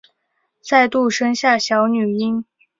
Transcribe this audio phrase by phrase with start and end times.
[0.63, 2.43] 再度生下小女婴